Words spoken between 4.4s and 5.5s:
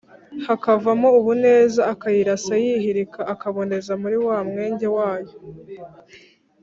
mwenge wayo